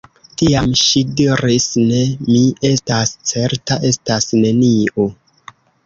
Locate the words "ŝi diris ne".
0.83-2.01